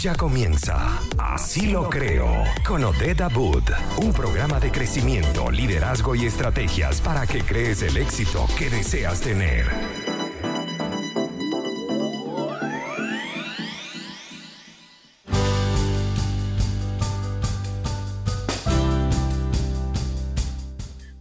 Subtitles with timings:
[0.00, 3.64] Ya comienza Así lo creo con Odette Abud,
[3.96, 9.66] un programa de crecimiento, liderazgo y estrategias para que crees el éxito que deseas tener.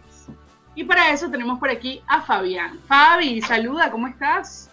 [0.74, 2.80] Y para eso tenemos por aquí a Fabián.
[2.88, 4.70] Fabi, saluda, ¿cómo estás?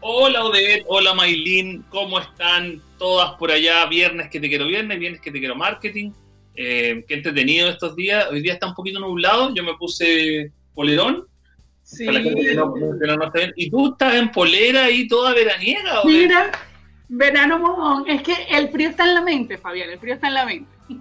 [0.00, 3.86] Hola Odette, hola Maylin, ¿cómo están todas por allá?
[3.86, 6.12] Viernes que te quiero viernes, viernes que te quiero marketing.
[6.54, 8.26] Eh, qué entretenido estos días.
[8.30, 11.26] Hoy día está un poquito nublado, yo me puse polerón.
[11.84, 12.06] Sí.
[13.56, 16.02] y tú estás en polera y toda veraniega.
[16.04, 16.50] Mira,
[17.08, 18.04] Verano mojón.
[18.08, 19.90] Es que el frío está en la mente, Fabián.
[19.90, 20.70] El frío está en la mente.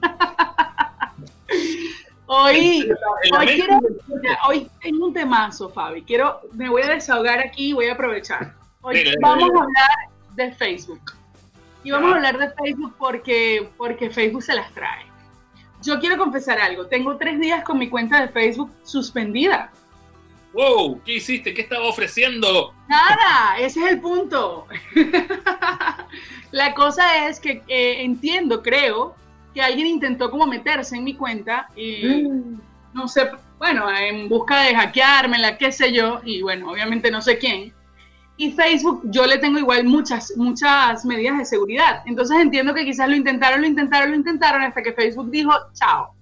[2.26, 2.90] hoy,
[3.38, 3.80] hoy, quiero,
[4.48, 6.04] hoy tengo un temazo, Fabi.
[6.04, 8.54] Quiero, me voy a desahogar aquí y voy a aprovechar.
[8.82, 9.90] Hoy vamos a hablar
[10.36, 11.14] de Facebook.
[11.84, 15.06] Y vamos a hablar de Facebook porque, porque Facebook se las trae.
[15.84, 16.88] Yo quiero confesar algo.
[16.88, 19.72] Tengo tres días con mi cuenta de Facebook suspendida.
[20.58, 21.04] ¡Wow!
[21.06, 21.54] ¿Qué hiciste?
[21.54, 22.74] ¿Qué estaba ofreciendo?
[22.90, 24.66] Nada, ese es el punto.
[26.52, 29.16] La cosa es que eh, entiendo, creo,
[29.54, 32.62] que alguien intentó como meterse en mi cuenta y mm.
[32.96, 33.30] no sé,
[33.60, 37.72] bueno, en busca de hackeármela, qué sé yo, y bueno, obviamente no sé quién.
[38.36, 42.02] Y Facebook, yo le tengo igual muchas, muchas medidas de seguridad.
[42.08, 46.16] Entonces entiendo que quizás lo intentaron, lo intentaron, lo intentaron hasta que Facebook dijo, chao.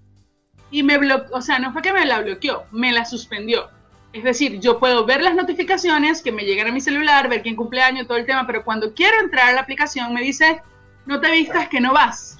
[0.71, 3.69] Y me bloqueó, o sea, no fue que me la bloqueó, me la suspendió.
[4.15, 7.57] Es decir, yo puedo ver las notificaciones que me llegan a mi celular, ver quién
[7.57, 10.61] cumpleaños, todo el tema, pero cuando quiero entrar a la aplicación me dice,
[11.05, 12.39] no te vistas que no vas.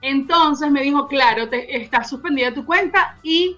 [0.00, 3.56] Entonces me dijo, claro, te, está suspendida tu cuenta y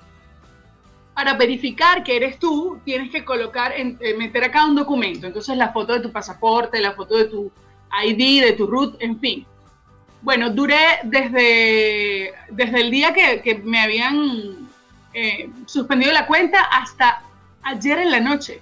[1.15, 5.27] para verificar que eres tú, tienes que colocar, eh, meter acá un documento.
[5.27, 7.51] Entonces la foto de tu pasaporte, la foto de tu
[8.07, 9.47] ID, de tu root, en fin.
[10.21, 14.69] Bueno, duré desde, desde el día que, me habían
[15.15, 17.23] eh, suspendido la cuenta hasta
[17.65, 18.61] ayer en la noche.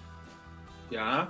[0.90, 1.28] Ya.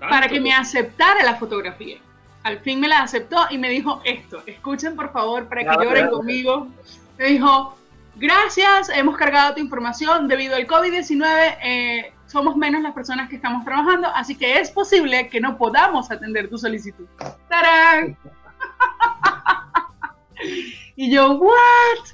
[0.00, 1.98] Para que me aceptara la fotografía.
[2.42, 4.42] Al fin me la aceptó y me dijo esto.
[4.46, 6.68] Escuchen por favor para que lloren conmigo.
[7.16, 7.74] Me dijo,
[8.16, 11.58] gracias, hemos cargado tu información debido al COVID-19.
[11.62, 16.10] Eh, somos menos las personas que estamos trabajando, así que es posible que no podamos
[16.10, 17.06] atender tu solicitud.
[17.48, 18.16] ¡Tarán!
[20.96, 22.04] y yo, ¿what?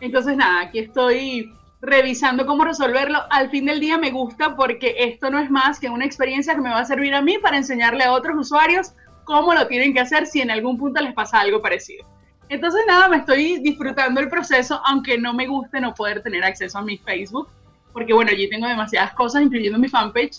[0.00, 3.20] Entonces, nada, aquí estoy revisando cómo resolverlo.
[3.30, 6.60] Al fin del día me gusta porque esto no es más que una experiencia que
[6.60, 8.92] me va a servir a mí para enseñarle a otros usuarios
[9.24, 12.06] cómo lo tienen que hacer si en algún punto les pasa algo parecido.
[12.48, 16.78] Entonces nada, me estoy disfrutando el proceso, aunque no me guste no poder tener acceso
[16.78, 17.48] a mi Facebook,
[17.92, 20.38] porque bueno, allí tengo demasiadas cosas, incluyendo mi fanpage,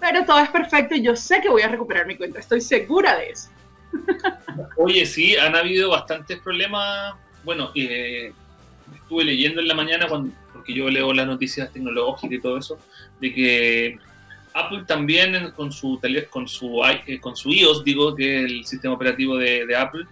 [0.00, 3.16] pero todo es perfecto y yo sé que voy a recuperar mi cuenta, estoy segura
[3.18, 3.50] de eso.
[4.78, 7.14] Oye, sí, han habido bastantes problemas.
[7.44, 8.32] Bueno, eh,
[8.94, 12.78] estuve leyendo en la mañana cuando, porque yo leo las noticias tecnológicas y todo eso,
[13.20, 13.98] de que
[14.54, 18.94] Apple también con su con su eh, con su iOS, digo que es el sistema
[18.94, 20.06] operativo de, Apple,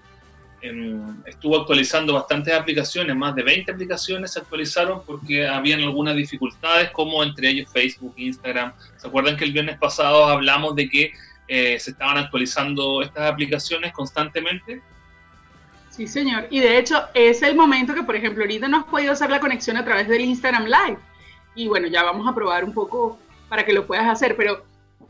[1.27, 7.23] estuvo actualizando bastantes aplicaciones, más de 20 aplicaciones se actualizaron porque habían algunas dificultades, como
[7.23, 8.73] entre ellos Facebook, Instagram.
[8.97, 11.13] ¿Se acuerdan que el viernes pasado hablamos de que
[11.49, 14.83] eh, se estaban actualizando estas aplicaciones constantemente?
[15.93, 16.47] Sí, señor.
[16.49, 19.41] Y de hecho es el momento que, por ejemplo, ahorita no has podido hacer la
[19.41, 20.99] conexión a través del Instagram Live.
[21.55, 23.19] Y bueno, ya vamos a probar un poco
[23.51, 24.65] para que lo puedas hacer, pero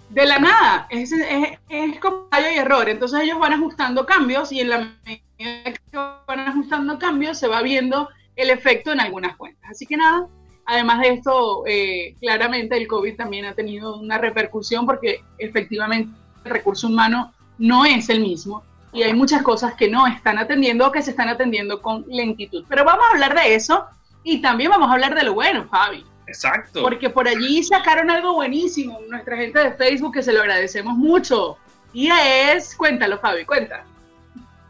[0.08, 2.88] de la nada, es, es, es como y error.
[2.88, 7.62] Entonces ellos van ajustando cambios y en la medida que van ajustando cambios se va
[7.62, 9.70] viendo el efecto en algunas cuentas.
[9.70, 10.26] Así que nada,
[10.66, 16.12] además de esto, eh, claramente el COVID también ha tenido una repercusión porque efectivamente
[16.44, 20.86] el recurso humano no es el mismo y hay muchas cosas que no están atendiendo
[20.86, 22.64] o que se están atendiendo con lentitud.
[22.68, 23.86] Pero vamos a hablar de eso
[24.22, 26.04] y también vamos a hablar de lo bueno, Fabi.
[26.26, 26.82] Exacto.
[26.82, 31.56] Porque por allí sacaron algo buenísimo, nuestra gente de Facebook, que se lo agradecemos mucho.
[31.92, 33.84] Y es, cuéntalo, Fabi, cuenta.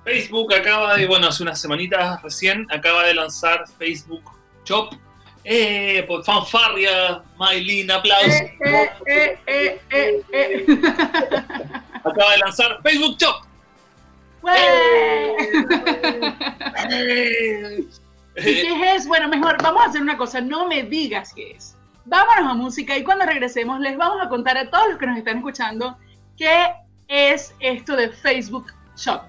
[0.05, 4.23] Facebook acaba de, bueno, hace unas semanitas recién, acaba de lanzar Facebook
[4.65, 4.95] Shop.
[5.45, 8.31] Eh, por fanfarria, Maylin, aplausos.
[8.31, 10.67] Eh, eh, eh, eh, eh
[12.05, 13.52] acaba de lanzar Facebook Shop.
[18.35, 19.07] Qué es?
[19.07, 21.77] Bueno, mejor, vamos a hacer una cosa, no me digas qué es.
[22.05, 25.17] Vámonos a música y cuando regresemos les vamos a contar a todos los que nos
[25.17, 25.97] están escuchando
[26.37, 26.73] qué
[27.07, 29.23] es esto de Facebook Shop.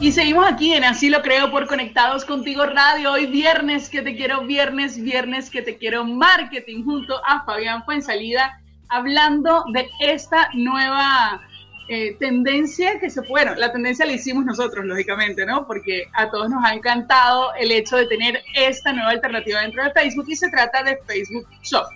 [0.00, 3.12] Y seguimos aquí en Así lo creo por Conectados Contigo Radio.
[3.12, 8.60] Hoy viernes que te quiero, viernes, viernes que te quiero marketing junto a Fabián Fuensalida
[8.88, 11.42] hablando de esta nueva
[11.88, 13.58] eh, tendencia que se fueron.
[13.58, 15.66] La tendencia la hicimos nosotros, lógicamente, ¿no?
[15.66, 19.92] Porque a todos nos ha encantado el hecho de tener esta nueva alternativa dentro de
[19.92, 21.86] Facebook y se trata de Facebook Shop.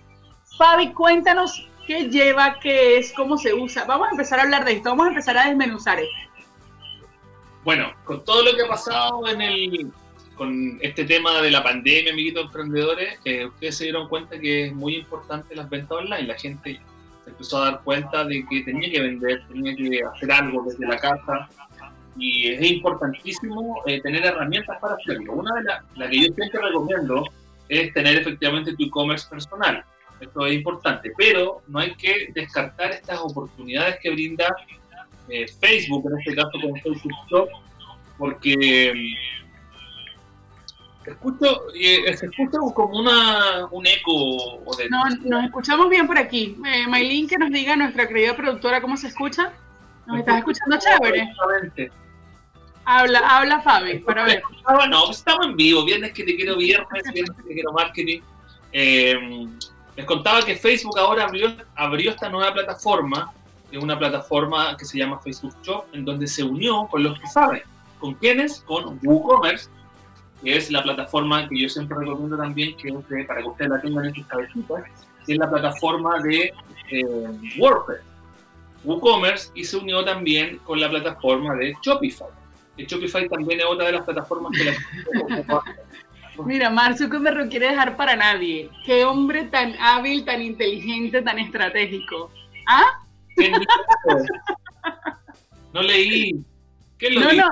[0.57, 3.85] Fabi, cuéntanos qué lleva, qué es, cómo se usa.
[3.85, 6.33] Vamos a empezar a hablar de esto, vamos a empezar a desmenuzar esto.
[7.65, 9.93] Bueno, con todo lo que ha pasado en el,
[10.37, 14.73] con este tema de la pandemia, amiguitos emprendedores, eh, ustedes se dieron cuenta que es
[14.73, 16.29] muy importante las ventas online.
[16.29, 16.81] La gente
[17.27, 20.99] empezó a dar cuenta de que tenía que vender, tenía que hacer algo desde la
[20.99, 21.49] casa
[22.17, 25.33] y es importantísimo eh, tener herramientas para hacerlo.
[25.33, 25.65] Una de
[25.97, 27.25] las que yo siempre recomiendo
[27.69, 29.85] es tener efectivamente tu e-commerce personal.
[30.21, 34.55] Esto es importante, pero no hay que descartar estas oportunidades que brinda
[35.29, 37.49] eh, Facebook, en este caso con Facebook Shop,
[38.19, 38.93] porque
[41.11, 44.63] escucho, eh, se escucha como una, un eco.
[44.79, 44.89] De...
[44.89, 46.57] No, nos escuchamos bien por aquí.
[46.67, 49.53] Eh, Maylin, que nos diga nuestra querida productora cómo se escucha.
[50.07, 51.29] ¿Nos estás escuchando chévere?
[52.85, 54.43] Habla, habla Fabi, para ver.
[54.91, 58.21] No, pues estamos en vivo, viernes que te quiero viernes, viernes que te quiero marketing.
[58.73, 59.49] Eh,
[59.97, 63.33] les contaba que Facebook ahora abrió, abrió esta nueva plataforma,
[63.71, 67.27] es una plataforma que se llama Facebook Shop, en donde se unió con los que
[67.27, 67.63] saben.
[67.99, 68.61] ¿Con quiénes?
[68.63, 69.71] Con WooCommerce,
[70.45, 72.93] es la plataforma que yo siempre recomiendo también que
[73.25, 74.85] para que ustedes la tengan en sus cabecitas,
[75.27, 76.53] que es la plataforma de
[76.91, 77.05] eh,
[77.59, 78.01] WordPress,
[78.85, 82.29] WooCommerce, y se unió también con la plataforma de Shopify.
[82.77, 85.63] Que Shopify también es otra de las plataformas que la
[86.47, 88.71] Mira, Mark me lo quiere dejar para nadie.
[88.87, 92.31] Qué hombre tan hábil, tan inteligente, tan estratégico.
[92.67, 92.85] ¿Ah?
[95.75, 96.43] No leí.
[96.99, 97.49] ¿Qué lo no, no,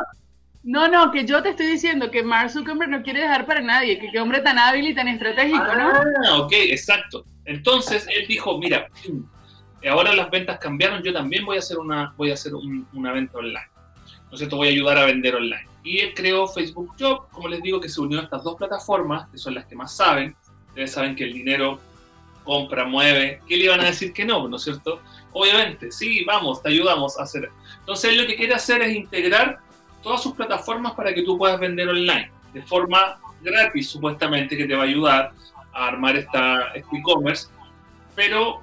[0.62, 3.98] no, no, que yo te estoy diciendo que Mark Zuckerberg no quiere dejar para nadie,
[3.98, 5.92] que qué hombre tan hábil y tan estratégico, ¿no?
[6.26, 7.24] Ah, ok, exacto.
[7.46, 8.88] Entonces él dijo, mira,
[9.88, 13.38] ahora las ventas cambiaron, yo también voy a hacer una, voy a hacer una venta
[13.38, 13.68] online.
[14.24, 15.66] Entonces te voy a ayudar a vender online.
[15.82, 19.28] Y él creó Facebook Job, como les digo, que se unió a estas dos plataformas,
[19.30, 20.36] que son las que más saben.
[20.68, 21.80] Ustedes saben que el dinero
[22.44, 23.40] compra, mueve.
[23.48, 24.46] ¿Qué le iban a decir que no?
[24.46, 25.00] ¿No es cierto?
[25.32, 27.50] Obviamente, sí, vamos, te ayudamos a hacer.
[27.78, 29.60] Entonces él lo que quiere hacer es integrar
[30.02, 34.74] todas sus plataformas para que tú puedas vender online de forma gratis, supuestamente, que te
[34.74, 35.32] va a ayudar
[35.72, 37.48] a armar esta, este e-commerce.
[38.14, 38.60] Pero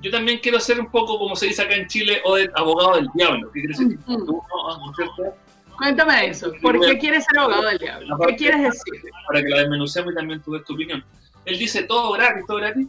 [0.00, 2.96] yo también quiero ser un poco, como se dice acá en Chile, o de abogado
[2.96, 3.50] del diablo.
[3.52, 3.98] ¿Qué quieres decir?
[4.06, 5.76] Mm.
[5.76, 6.52] Cuéntame eso.
[6.62, 8.18] ¿Por qué quieres ser abogado del diablo?
[8.26, 9.10] ¿Qué quieres decir?
[9.26, 11.04] Para que la desmenucemos y también tú des tu opinión.
[11.44, 12.86] Él dice todo gratis, todo gratis,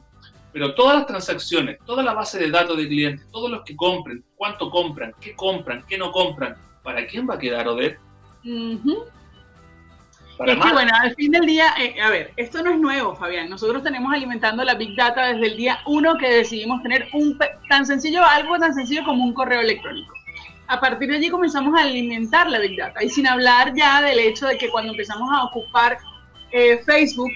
[0.52, 4.24] pero todas las transacciones, toda la base de datos de clientes, todos los que compren,
[4.36, 6.56] cuánto compran, qué compran, qué no compran,
[6.88, 8.00] ¿para quién va a quedar Odette?
[10.46, 13.50] es que bueno, al fin del día, eh, a ver, esto no es nuevo, Fabián.
[13.50, 17.86] Nosotros tenemos alimentando la Big Data desde el día uno que decidimos tener un tan
[17.86, 20.14] sencillo, algo tan sencillo como un correo electrónico.
[20.68, 24.20] A partir de allí comenzamos a alimentar la Big Data y sin hablar ya del
[24.20, 25.98] hecho de que cuando empezamos a ocupar
[26.52, 27.32] eh, Facebook,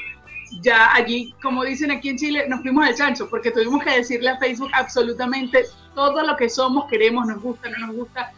[0.62, 4.29] ya allí, como dicen aquí en Chile, nos fuimos de chancho porque tuvimos que decirle
[4.29, 8.31] a Facebook absolutamente todo lo que somos, queremos, nos gusta, no nos gusta,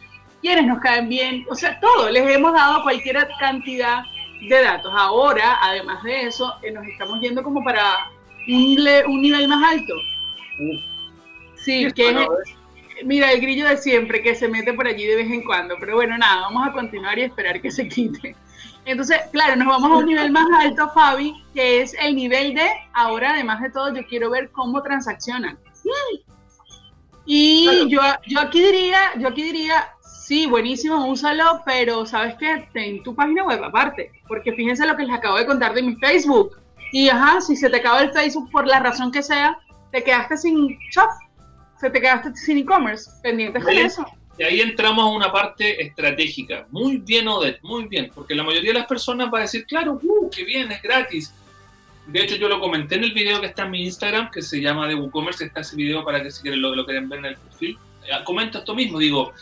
[0.44, 4.02] quiénes nos caen bien, o sea, todo, les hemos dado cualquier cantidad
[4.46, 4.92] de datos.
[4.94, 8.10] Ahora, además de eso, eh, nos estamos yendo como para
[8.46, 9.94] un, un nivel más alto.
[11.54, 12.16] Sí, que es,
[13.06, 15.94] mira, el grillo de siempre que se mete por allí de vez en cuando, pero
[15.94, 18.36] bueno, nada, vamos a continuar y esperar que se quite.
[18.84, 22.68] Entonces, claro, nos vamos a un nivel más alto, Fabi, que es el nivel de,
[22.92, 25.58] ahora además de todo, yo quiero ver cómo transaccionan.
[27.24, 29.93] Y yo, yo aquí diría, yo aquí diría,
[30.24, 32.66] sí, buenísimo, úsalo, pero ¿sabes qué?
[32.72, 35.94] Ten tu página web aparte, porque fíjense lo que les acabo de contar de mi
[35.96, 36.56] Facebook.
[36.92, 39.58] Y ajá, si se te acaba el Facebook por la razón que sea,
[39.92, 41.10] te quedaste sin shop,
[41.78, 44.06] se te quedaste sin e-commerce, pendientes de eso.
[44.38, 46.66] Y ahí entramos a una parte estratégica.
[46.70, 48.10] Muy bien, Odette, muy bien.
[48.12, 51.32] Porque la mayoría de las personas va a decir, claro, uh, qué bien, es gratis.
[52.06, 54.60] De hecho, yo lo comenté en el video que está en mi Instagram, que se
[54.60, 55.44] llama de WooCommerce.
[55.44, 57.78] Está ese video para que si quieren lo, lo quieren ver en el perfil.
[58.24, 59.32] Comento esto mismo, digo,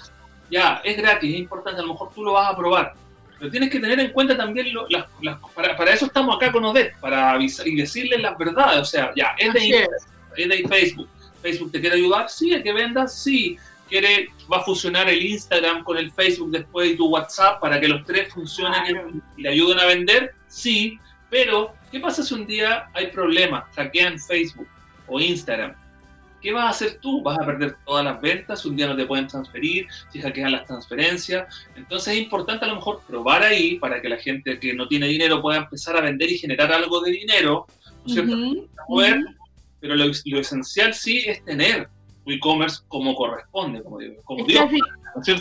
[0.53, 2.95] ya, es gratis, es importante, a lo mejor tú lo vas a probar.
[3.39, 5.07] Pero tienes que tener en cuenta también, lo, las,
[5.55, 8.79] para, para, eso estamos acá con Odette, para avisar y decirles las verdades.
[8.79, 9.89] O sea, ya, es de,
[10.37, 11.09] es de Facebook.
[11.43, 13.59] Facebook te quiere ayudar, sí, a que vendas, sí
[13.93, 17.89] quiere, va a fusionar el Instagram con el Facebook después y tu WhatsApp para que
[17.89, 22.87] los tres funcionen y le ayuden a vender, sí, pero ¿qué pasa si un día
[22.95, 24.67] hay problemas, hackean Facebook
[25.07, 25.75] o Instagram?
[26.43, 27.23] ¿Qué vas a hacer tú?
[27.23, 28.67] ¿Vas a perder todas las ventas?
[28.67, 31.67] Un día no te pueden transferir, si hackean las transferencias.
[31.77, 35.07] Entonces es importante a lo mejor probar ahí para que la gente que no tiene
[35.07, 37.67] dinero pueda empezar a vender y generar algo de dinero,
[38.05, 38.37] ¿no es cierto?
[39.81, 41.89] Pero lo, lo esencial sí es tener
[42.27, 44.69] e-commerce como corresponde, como, Dios, como Dios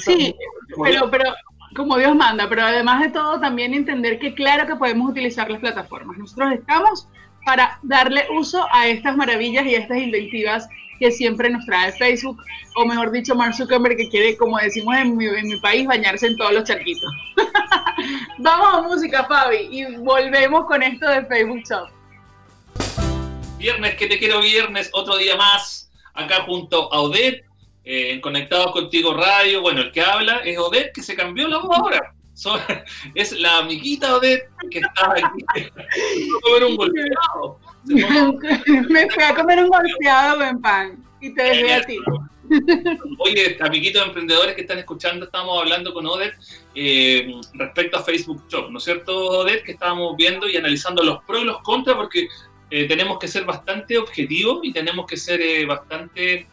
[0.01, 0.35] Sí,
[0.83, 1.33] pero, pero
[1.75, 5.61] como Dios manda, pero además de todo también entender que claro que podemos utilizar las
[5.61, 6.17] plataformas.
[6.17, 7.07] Nosotros estamos
[7.45, 10.67] para darle uso a estas maravillas y a estas inventivas
[10.99, 12.37] que siempre nos trae Facebook,
[12.75, 16.27] o mejor dicho, Mark Zuckerberg, que quiere, como decimos en mi, en mi país, bañarse
[16.27, 17.11] en todos los charquitos.
[18.37, 21.89] Vamos a música, Fabi, y volvemos con esto de Facebook Shop.
[23.57, 27.45] Viernes, que te quiero viernes, otro día más acá junto a Odette,
[27.83, 29.61] eh, Conectados Contigo Radio.
[29.61, 32.13] Bueno, el que habla es Odette, que se cambió la voz ahora.
[33.15, 35.69] Es la amiguita Odette que está aquí.
[36.41, 37.59] comer un golpeado.
[38.89, 41.97] Me fui a comer un golpeado en pan y te dejé a ti.
[43.19, 46.35] Oye, amiguitos emprendedores que están escuchando, estamos hablando con Odette
[46.75, 49.63] eh, respecto a Facebook Shop, ¿no es cierto, Odette?
[49.63, 52.27] Que estábamos viendo y analizando los pros y los contras, porque
[52.69, 56.47] eh, tenemos que ser bastante objetivos y tenemos que ser eh, bastante...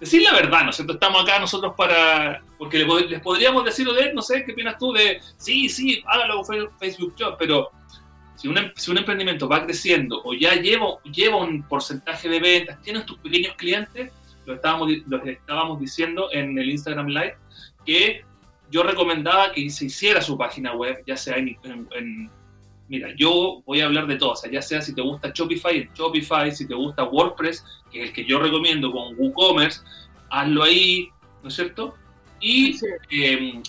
[0.00, 0.94] Decir la verdad, ¿no es cierto?
[0.94, 2.42] Estamos acá nosotros para...
[2.58, 5.20] Porque les, podríamos decir, de, no sé, ¿qué opinas tú de...
[5.36, 6.42] Sí, sí, hágalo
[6.78, 7.70] Facebook Job, pero
[8.34, 12.40] si un, em, si un emprendimiento va creciendo o ya lleva, lleva un porcentaje de
[12.40, 14.12] ventas, tienes tus pequeños clientes,
[14.46, 17.36] lo estábamos, lo estábamos diciendo en el Instagram Live,
[17.86, 18.24] que
[18.70, 22.30] yo recomendaba que se hiciera su página web, ya sea en, en
[22.88, 25.78] mira, yo voy a hablar de todo, o sea, ya sea si te gusta Shopify,
[25.78, 29.80] en Shopify, si te gusta WordPress, que es el que yo recomiendo con WooCommerce,
[30.28, 31.08] hazlo ahí,
[31.42, 31.94] ¿no es cierto?
[32.40, 32.76] Y
[33.10, 33.62] em,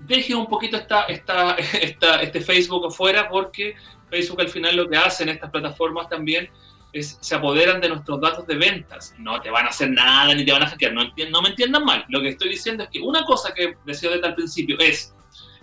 [0.00, 3.74] deje un poquito esta, esta, esta, este Facebook afuera porque
[4.08, 6.48] Facebook al final lo que hace en estas plataformas también
[6.92, 9.14] es se apoderan de nuestros datos de ventas.
[9.18, 11.84] No te van a hacer nada ni te van a hackear, no, no me entiendan
[11.84, 12.04] mal.
[12.08, 15.12] Lo que estoy diciendo es que una cosa que decía desde al principio es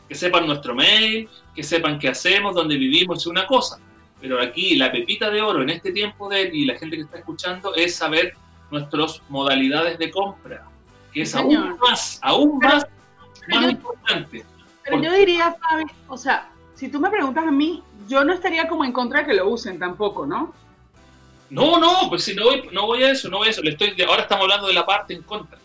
[0.10, 3.80] que sepan nuestro mail, que sepan qué hacemos, dónde vivimos, es una cosa.
[4.24, 7.18] Pero aquí la pepita de oro en este tiempo de y la gente que está
[7.18, 8.34] escuchando es saber
[8.72, 10.66] nuestras modalidades de compra,
[11.12, 12.88] que es aún más, aún más,
[13.50, 14.46] más importante.
[14.86, 18.66] Pero yo diría, Fabi, o sea, si tú me preguntas a mí, yo no estaría
[18.70, 20.54] como en contra de que lo usen tampoco, ¿no?
[21.50, 23.62] No, no, pues si no voy, no voy a eso, no voy a eso.
[23.62, 25.60] Le estoy, ahora estamos hablando de la parte en contra.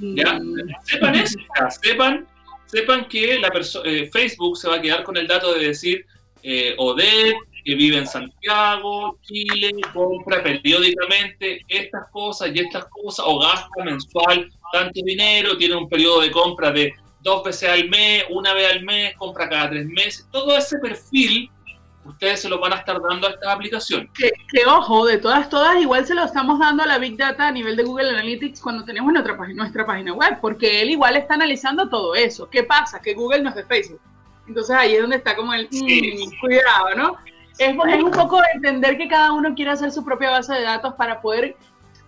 [0.00, 0.32] ¿ya?
[0.32, 0.68] Mm.
[0.82, 1.38] Sepan eso,
[1.80, 2.26] sepan
[2.66, 3.52] sepan que la
[3.84, 6.06] eh, Facebook se va a quedar con el dato de decir
[6.42, 13.38] eh, Odette, que vive en Santiago, Chile, compra periódicamente estas cosas y estas cosas, o
[13.38, 18.54] gasta mensual tanto dinero, tiene un periodo de compra de dos veces al mes, una
[18.54, 20.26] vez al mes, compra cada tres meses.
[20.30, 21.50] Todo ese perfil
[22.04, 24.08] ustedes se lo van a estar dando a esta aplicación.
[24.14, 24.32] Que,
[24.66, 27.76] ojo, de todas, todas, igual se lo estamos dando a la Big Data a nivel
[27.76, 32.14] de Google Analytics cuando tenemos nuestra, nuestra página web, porque él igual está analizando todo
[32.14, 32.48] eso.
[32.48, 33.00] ¿Qué pasa?
[33.00, 34.00] Que Google no es de Facebook.
[34.46, 37.16] Entonces ahí es donde está como el mm, cuidado, ¿no?
[37.60, 40.94] Es, es un poco entender que cada uno quiere hacer su propia base de datos
[40.94, 41.56] para poder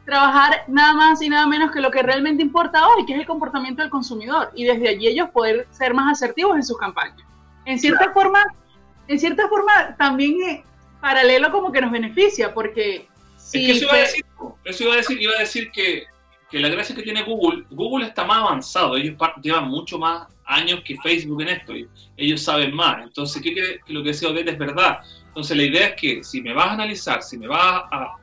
[0.07, 3.27] trabajar nada más y nada menos que lo que realmente importa hoy, que es el
[3.27, 7.21] comportamiento del consumidor, y desde allí ellos poder ser más asertivos en sus campañas.
[7.67, 8.43] En cierta forma,
[9.09, 10.61] en cierta forma también es
[11.03, 13.07] paralelo como que nos beneficia, porque...
[13.37, 14.25] Si eso iba a decir,
[14.65, 16.05] eso iba a decir, iba a decir que,
[16.51, 20.83] que la gracia que tiene Google, Google está más avanzado, ellos llevan mucho más años
[20.85, 21.73] que Facebook en esto,
[22.17, 23.03] ellos saben más.
[23.03, 25.01] Entonces, ¿qué que lo que decía Odette es verdad?
[25.27, 28.17] Entonces, la idea es que si me vas a analizar, si me vas a...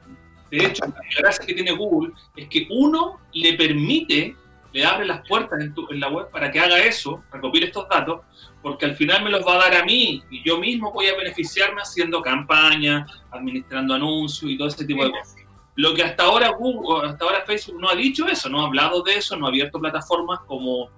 [0.52, 4.36] De hecho, la gracia que tiene Google es que uno le permite,
[4.74, 8.22] le abre las puertas en, en la web para que haga eso, recopile estos datos,
[8.62, 11.16] porque al final me los va a dar a mí y yo mismo voy a
[11.16, 15.36] beneficiarme haciendo campaña, administrando anuncios y todo ese tipo de cosas.
[15.76, 19.02] Lo que hasta ahora Google, hasta ahora Facebook no ha dicho eso, no ha hablado
[19.02, 20.90] de eso, no ha abierto plataformas como,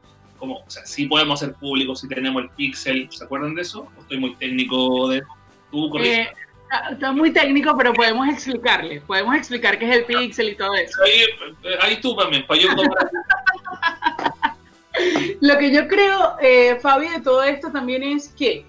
[0.41, 3.87] como o sea, sí podemos ser públicos si tenemos el Pixel, ¿se acuerdan de eso?
[3.99, 5.21] estoy muy técnico de
[5.71, 6.27] ¿Tú eh,
[6.91, 10.99] está muy técnico, pero podemos explicarle, podemos explicar qué es el Pixel y todo eso.
[11.03, 11.21] Ahí,
[11.81, 12.69] ahí tú también, para yo
[15.41, 18.65] Lo que yo creo, eh, Fabi, de todo esto también es que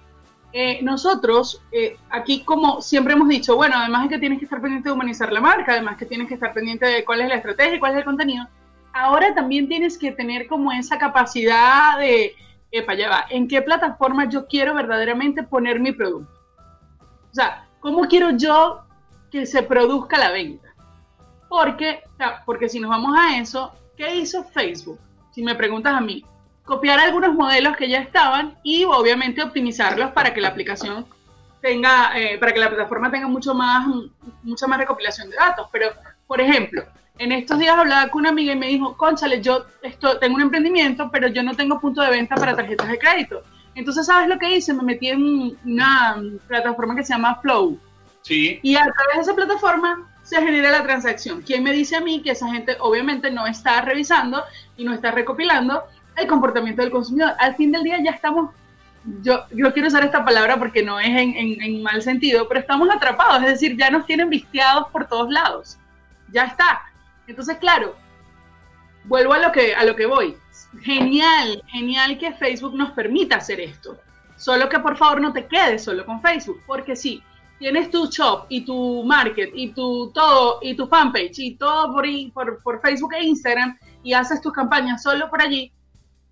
[0.53, 4.61] eh, nosotros, eh, aquí como siempre hemos dicho, bueno, además de que tienes que estar
[4.61, 7.35] pendiente de humanizar la marca, además que tienes que estar pendiente de cuál es la
[7.35, 8.47] estrategia y cuál es el contenido,
[8.93, 12.35] ahora también tienes que tener como esa capacidad de,
[12.71, 16.31] epa, ya va, ¿en qué plataforma yo quiero verdaderamente poner mi producto?
[17.31, 18.83] O sea, ¿cómo quiero yo
[19.31, 20.73] que se produzca la venta?
[21.49, 22.03] Porque,
[22.45, 24.99] porque si nos vamos a eso, ¿qué hizo Facebook?
[25.33, 26.23] si me preguntas a mí,
[26.63, 31.07] copiar algunos modelos que ya estaban y obviamente optimizarlos para que la aplicación
[31.59, 33.87] tenga, eh, para que la plataforma tenga mucho más,
[34.43, 35.67] mucha más recopilación de datos.
[35.71, 35.89] Pero,
[36.27, 36.83] por ejemplo,
[37.19, 40.41] en estos días hablaba con una amiga y me dijo, conchale, yo esto, tengo un
[40.41, 43.43] emprendimiento, pero yo no tengo punto de venta para tarjetas de crédito.
[43.75, 44.73] Entonces, ¿sabes lo que hice?
[44.73, 47.79] Me metí en una plataforma que se llama Flow.
[48.21, 48.59] Sí.
[48.63, 51.41] Y a través de esa plataforma se genera la transacción.
[51.41, 54.43] ¿Quién me dice a mí que esa gente obviamente no está revisando
[54.77, 55.83] y no está recopilando
[56.15, 57.33] el comportamiento del consumidor?
[57.39, 58.51] Al fin del día ya estamos,
[59.21, 62.89] yo, yo quiero usar esta palabra porque no es en, en, mal sentido, pero estamos
[62.89, 65.77] atrapados, es decir, ya nos tienen vistiados por todos lados.
[66.31, 66.92] Ya está.
[67.27, 67.95] Entonces, claro,
[69.05, 70.37] vuelvo a lo que, a lo que voy.
[70.81, 73.97] Genial, genial que Facebook nos permita hacer esto.
[74.37, 77.23] Solo que por favor no te quedes solo con Facebook, porque sí,
[77.59, 82.61] tienes tu shop y tu market y tu todo y tu fanpage y todo por,
[82.61, 85.71] por, Facebook e Instagram y haces tus campañas solo por allí,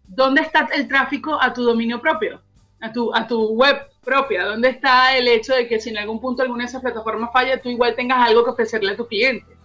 [0.06, 2.42] ¿dónde está el tráfico a tu dominio propio?
[2.82, 4.46] A tu, a tu web propia.
[4.46, 7.62] ¿Dónde está el hecho de que si en algún punto alguna de esas plataformas falla,
[7.62, 9.61] tú igual tengas algo que ofrecerle a tu cliente?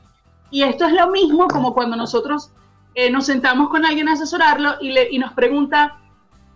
[0.51, 2.51] Y esto es lo mismo como cuando nosotros
[2.95, 5.99] eh, nos sentamos con alguien a asesorarlo y, le, y nos pregunta,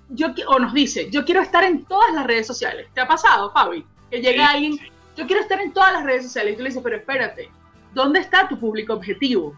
[0.08, 2.88] yo, o nos dice, yo quiero estar en todas las redes sociales.
[2.94, 3.84] ¿Te ha pasado, Fabi?
[4.10, 4.78] Que llega alguien
[5.20, 6.54] yo quiero estar en todas las redes sociales.
[6.54, 7.50] Y tú le dices, pero espérate,
[7.94, 9.54] ¿dónde está tu público objetivo?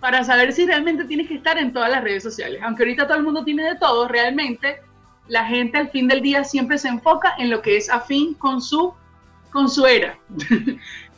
[0.00, 2.60] Para saber si realmente tienes que estar en todas las redes sociales.
[2.62, 4.82] Aunque ahorita todo el mundo tiene de todo, realmente
[5.26, 8.60] la gente al fin del día siempre se enfoca en lo que es afín con
[8.60, 8.94] su,
[9.50, 10.18] con su era,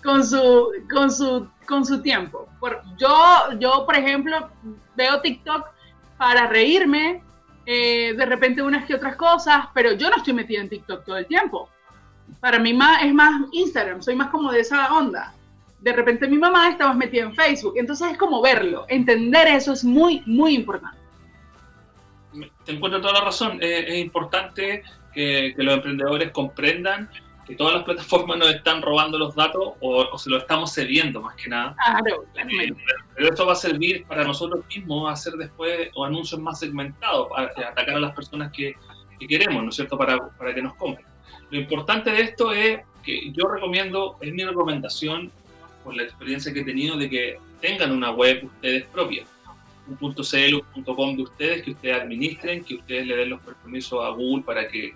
[0.06, 2.48] con, su, con, su, con su tiempo.
[2.58, 4.50] Por, yo, yo, por ejemplo,
[4.96, 5.66] veo TikTok
[6.16, 7.22] para reírme,
[7.66, 11.18] eh, de repente unas que otras cosas, pero yo no estoy metida en TikTok todo
[11.18, 11.68] el tiempo
[12.40, 15.32] para mí más, es más Instagram, soy más como de esa onda.
[15.80, 19.72] De repente mi mamá está más metida en Facebook, entonces es como verlo, entender eso
[19.72, 20.98] es muy, muy importante.
[22.64, 24.82] Te encuentro toda la razón, es, importante
[25.14, 27.08] que, los emprendedores comprendan
[27.46, 31.36] que todas las plataformas nos están robando los datos o, se los estamos cediendo más
[31.36, 31.76] que nada.
[31.76, 32.74] Claro, eh,
[33.14, 37.46] pero esto va a servir para nosotros mismos hacer después o anuncios más segmentados, para
[37.46, 38.74] atacar a las personas que,
[39.18, 41.06] que queremos, ¿no es cierto?, para, para que nos compren.
[41.50, 45.30] Lo importante de esto es que yo recomiendo, es mi recomendación,
[45.84, 49.24] por la experiencia que he tenido, de que tengan una web ustedes propia,
[49.86, 53.40] un punto .cl, un .com de ustedes, que ustedes administren, que ustedes le den los
[53.40, 54.94] permisos a Google para que,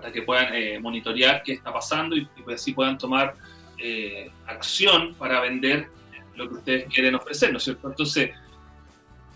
[0.00, 3.34] para que puedan eh, monitorear qué está pasando y, así puedan tomar
[3.78, 5.88] eh, acción para vender
[6.36, 7.88] lo que ustedes quieren ofrecer, ¿no es cierto?
[7.88, 8.30] Entonces,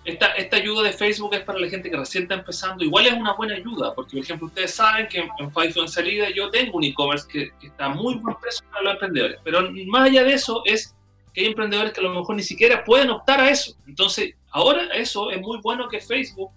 [0.05, 2.85] esta, esta ayuda de Facebook es para la gente que recién está empezando.
[2.85, 6.27] Igual es una buena ayuda, porque por ejemplo ustedes saben que en, Facebook en salida
[6.35, 9.39] yo tengo un e-commerce que, está muy buen precio para los emprendedores.
[9.43, 10.95] Pero más allá de eso es
[11.33, 13.75] que hay emprendedores que a lo mejor ni siquiera pueden optar a eso.
[13.87, 16.51] Entonces, ahora eso es muy bueno que Facebook,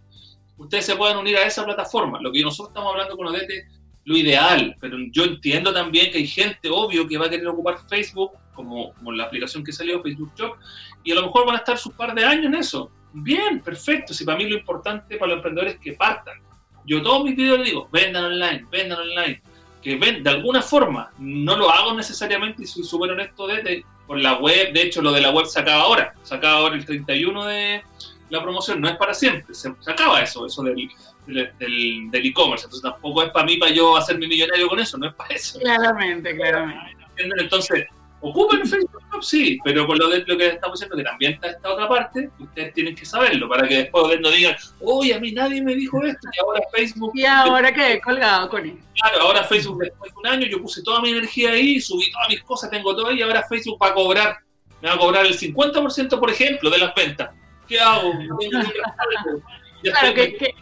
[0.57, 2.19] ustedes se puedan unir a esa plataforma.
[2.21, 3.67] Lo que nosotros estamos hablando con Odete,
[4.07, 7.77] lo ideal, pero yo entiendo también que hay gente, obvio, que va a querer ocupar
[7.89, 10.55] Facebook, como, la aplicación que salió, Facebook Shop,
[11.03, 12.89] y a lo mejor van a estar sus par de años en eso.
[13.11, 14.13] Bien, perfecto.
[14.13, 16.39] Si para mí lo importante para los emprendedores es que partan.
[16.85, 19.41] Yo todos mis videos digo, vendan online, vendan online.
[19.81, 24.19] Que ven, de alguna forma, no lo hago necesariamente y soy súper honesto desde por
[24.21, 24.71] la web.
[24.71, 26.13] De hecho, lo de la web se acaba ahora.
[26.23, 27.83] Se acaba ahora el 31 de
[28.29, 28.81] la promoción.
[28.81, 29.53] No es para siempre.
[29.53, 30.89] Se, acaba eso, eso del
[31.25, 32.65] del e-commerce.
[32.65, 34.97] Entonces tampoco es para mí, para yo hacerme millonario con eso.
[34.97, 35.59] No es para eso.
[35.59, 36.97] Claramente, claramente.
[37.17, 37.85] Entonces,
[38.19, 41.49] Ocupan Facebook Shop, sí, pero con lo, de, lo que estamos diciendo, que también está
[41.49, 45.31] esta otra parte, ustedes tienen que saberlo para que después no digan, uy, a mí
[45.33, 47.11] nadie me dijo esto, y ahora Facebook.
[47.13, 48.79] Y ahora quedé colgado con él.
[48.99, 52.29] Claro, ahora Facebook después de un año, yo puse toda mi energía ahí, subí todas
[52.29, 54.37] mis cosas, tengo todo ahí, y ahora Facebook va a cobrar,
[54.81, 57.29] me va a cobrar el 50%, por ejemplo, de las ventas.
[57.67, 58.13] ¿Qué hago?
[59.83, 60.55] claro, que, que,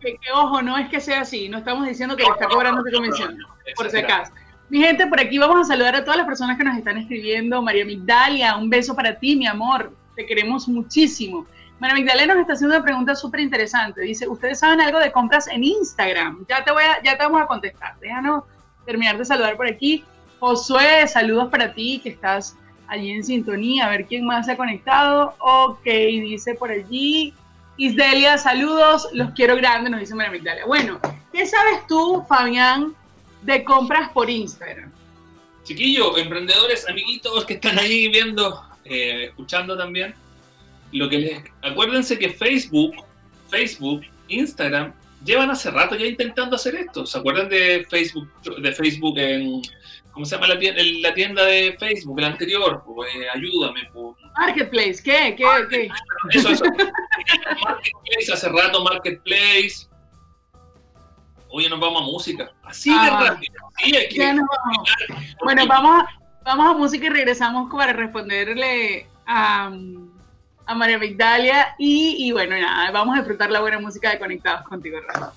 [0.00, 2.94] que, ojo, no es que sea así, no estamos diciendo que le está cobrando su
[2.94, 3.38] comisión,
[3.76, 4.32] por si acaso.
[4.68, 7.62] Mi gente, por aquí vamos a saludar a todas las personas que nos están escribiendo.
[7.62, 9.92] María Migdalia, un beso para ti, mi amor.
[10.16, 11.46] Te queremos muchísimo.
[11.78, 14.00] María Migdalia nos está haciendo una pregunta súper interesante.
[14.00, 16.44] Dice, ¿ustedes saben algo de compras en Instagram?
[16.48, 17.96] Ya te, voy a, ya te vamos a contestar.
[18.00, 18.42] Déjanos
[18.84, 20.04] terminar de saludar por aquí.
[20.40, 22.56] Josué, saludos para ti, que estás
[22.88, 23.86] allí en sintonía.
[23.86, 25.34] A ver quién más se ha conectado.
[25.38, 27.32] Ok, dice por allí.
[27.76, 29.08] Isdelia, saludos.
[29.12, 30.66] Los quiero grandes, nos dice María Migdalia.
[30.66, 31.00] Bueno,
[31.32, 32.94] ¿qué sabes tú, Fabián,
[33.42, 34.90] de compras por Instagram.
[35.64, 40.14] Chiquillos, emprendedores, amiguitos que están ahí viendo, eh, escuchando también,
[40.92, 42.94] lo que les, acuérdense que Facebook,
[43.48, 44.92] Facebook, Instagram
[45.24, 47.04] llevan hace rato ya intentando hacer esto.
[47.04, 48.28] ¿Se acuerdan de Facebook,
[48.60, 49.62] de Facebook en
[50.16, 52.82] ¿cómo se llama la tienda, la tienda de Facebook, la anterior?
[52.86, 53.82] Pues, ayúdame.
[53.92, 54.16] Pues.
[54.38, 55.36] Marketplace, ¿qué?
[55.36, 55.44] ¿Qué?
[55.68, 55.88] ¿Qué?
[56.30, 56.64] Eso, eso.
[56.64, 59.86] Marketplace, hace rato Marketplace
[61.50, 62.50] oye, nos vamos a música.
[62.64, 63.28] Así de ah.
[63.28, 63.54] rápido.
[65.44, 66.06] Bueno, vamos a,
[66.44, 69.70] vamos a música y regresamos para responderle a,
[70.66, 71.74] a María Vigdalia.
[71.78, 75.32] Y, bueno, nada, vamos a disfrutar la buena música de Conectados Contigo Radio.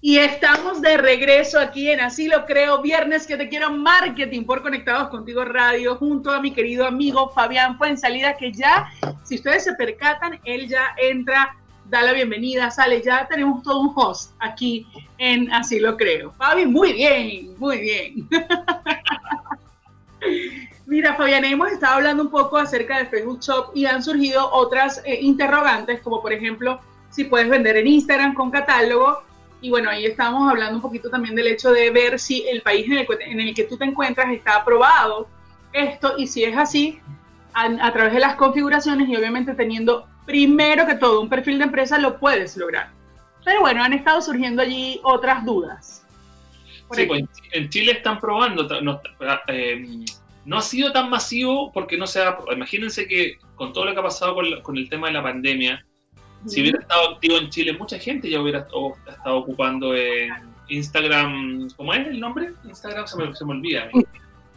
[0.00, 4.62] Y estamos de regreso aquí en Así lo creo, viernes que te quiero marketing por
[4.62, 8.88] Conectados Contigo Radio, junto a mi querido amigo Fabián Fuensalida, que ya,
[9.24, 11.56] si ustedes se percatan, él ya entra
[11.86, 16.32] da la bienvenida, sale, ya tenemos todo un host aquí en Así lo creo.
[16.32, 18.28] Fabi, muy bien, muy bien.
[20.86, 25.02] Mira, Fabián, hemos estado hablando un poco acerca de Facebook Shop y han surgido otras
[25.04, 26.80] eh, interrogantes, como por ejemplo,
[27.10, 29.27] si puedes vender en Instagram con catálogo.
[29.60, 32.86] Y bueno, ahí estamos hablando un poquito también del hecho de ver si el país
[32.86, 35.28] en el, en el que tú te encuentras está aprobado
[35.72, 37.00] esto y si es así,
[37.54, 41.98] a través de las configuraciones y obviamente teniendo primero que todo, un perfil de empresa
[41.98, 42.90] lo puedes lograr.
[43.44, 46.06] Pero bueno, han estado surgiendo allí otras dudas.
[46.92, 49.00] sí, pues en Chile están probando, no,
[49.48, 50.04] eh,
[50.44, 54.00] no, ha sido tan masivo porque no se ha, imagínense que con todo lo que
[54.00, 55.84] ha pasado con, el tema de la pandemia,
[56.46, 58.94] si hubiera estado activo en Chile, mucha gente ya hubiera estado,
[59.26, 60.30] ocupando en
[60.68, 62.52] Instagram, ¿cómo es el nombre?
[62.64, 63.90] Instagram se me, se me olvida.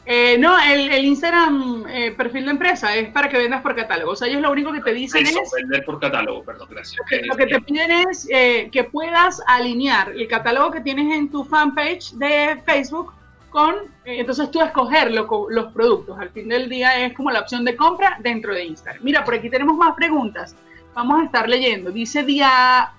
[0.05, 4.11] Eh, no, el, Instagram eh, perfil de empresa es para que vendas por catálogo.
[4.11, 5.51] O sea, ellos lo único que te dicen es.
[5.55, 6.99] Vender por catálogo, perdón, gracias.
[7.27, 11.43] Lo que, te piden es eh, que puedas alinear el catálogo que tienes en tu
[11.45, 13.13] fanpage de Facebook
[13.51, 13.75] con.
[14.05, 16.19] entonces tú escoger los productos.
[16.19, 19.03] Al fin del día es como la opción de compra dentro de Instagram.
[19.03, 20.55] Mira, por aquí tenemos más preguntas.
[20.93, 21.91] Vamos a estar leyendo.
[21.91, 22.91] Dice Dia,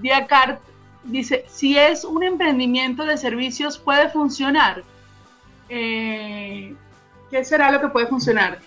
[0.00, 0.60] Diacart,
[1.04, 4.82] dice: si es un emprendimiento de servicios, puede funcionar
[5.74, 6.74] eh,
[7.30, 8.58] ¿qué será lo que puede funcionar?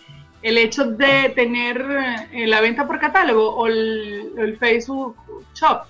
[0.41, 1.80] El hecho de tener
[2.32, 5.15] eh, la venta por catálogo o el, Facebook
[5.54, 5.84] Shop.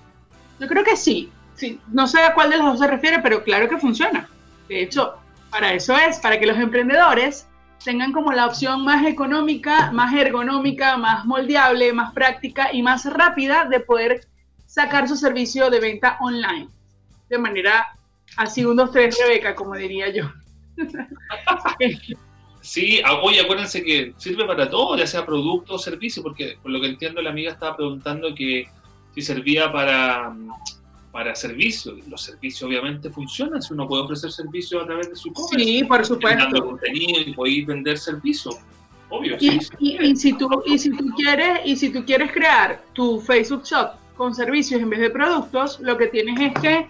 [0.59, 1.31] Yo creo que sí.
[1.55, 1.79] sí.
[1.91, 4.27] No sé a cuál de los dos se refiere, pero claro que funciona.
[4.67, 5.15] De hecho,
[5.51, 7.47] para eso es, para que los emprendedores
[7.83, 13.65] tengan como la opción más económica, más ergonómica, más moldeable, más práctica y más rápida
[13.65, 14.27] de poder
[14.65, 16.69] sacar su servicio de venta online.
[17.29, 17.95] De manera
[18.37, 20.31] así, un, dos, tres, Rebeca, como diría yo.
[22.65, 26.81] Sí, oye, acuérdense que sirve para todo, ya sea producto o servicio, porque por lo
[26.81, 28.67] que entiendo la amiga estaba preguntando que
[29.13, 30.35] si servía para,
[31.15, 32.05] para servicios.
[32.09, 35.59] Los servicios obviamente funcionan, si uno puede ofrecer servicios a través de su comercio.
[35.59, 36.61] Sí, por supuesto.
[36.61, 38.57] contenido y puede vender servicios.
[39.09, 43.21] Obvio, y, y, si tú, y, si tú quieres, y si tú quieres crear tu
[43.21, 46.89] Facebook Shop con servicios en vez de productos, lo que tienes es que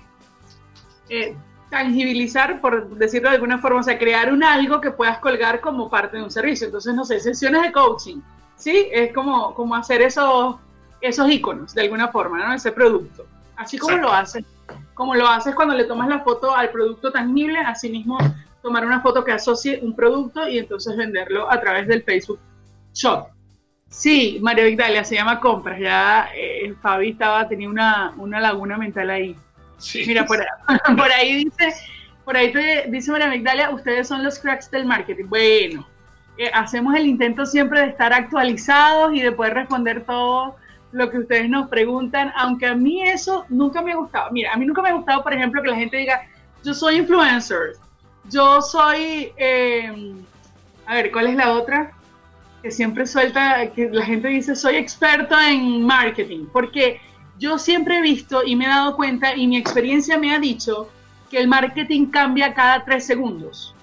[1.10, 1.36] eh,
[1.70, 5.88] tangibilizar, por decirlo de alguna forma, o sea, crear un algo que puedas colgar como
[5.88, 6.66] parte de un servicio.
[6.66, 8.22] Entonces, no sé, sesiones de coaching,
[8.56, 8.88] ¿sí?
[8.92, 10.56] Es como, como hacer esos,
[11.00, 12.54] esos iconos, de alguna forma, ¿no?
[12.56, 13.28] Ese producto.
[13.58, 14.44] Así como lo haces,
[14.94, 18.18] como lo haces cuando le tomas la foto al producto tangible, así mismo
[18.62, 22.40] tomar una foto que asocie un producto y entonces venderlo a través del Facebook
[22.94, 23.28] Shop.
[23.90, 25.80] Sí, María Vigdalia, se llama compras.
[25.80, 29.36] Ya eh, Fabi estaba, tenía una, una laguna mental ahí.
[30.08, 30.42] Mira, por,
[31.12, 31.74] ahí dice,
[32.24, 35.26] por ahí te dice María Migdalia, ustedes son los cracks del marketing.
[35.28, 35.88] Bueno,
[36.38, 40.56] eh, hacemos el intento siempre de estar actualizados y de poder responder todo
[40.92, 44.32] lo que ustedes nos preguntan, aunque a mí eso nunca me ha gustado.
[44.32, 46.22] Mira, a mí nunca me ha gustado, por ejemplo, que la gente diga,
[46.64, 47.78] yo soy influencer
[48.30, 50.14] yo soy, eh,
[50.86, 51.92] a ver, ¿cuál es la otra?
[52.62, 57.00] Que siempre suelta, que la gente dice, soy experto en marketing, porque
[57.38, 60.90] yo siempre he visto y me he dado cuenta y mi experiencia me ha dicho
[61.30, 63.76] que el marketing cambia cada tres segundos